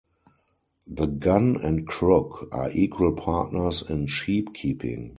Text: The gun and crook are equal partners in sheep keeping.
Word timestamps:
The 0.87 1.05
gun 1.05 1.57
and 1.57 1.85
crook 1.85 2.49
are 2.51 2.71
equal 2.71 3.11
partners 3.11 3.83
in 3.87 4.07
sheep 4.07 4.51
keeping. 4.51 5.09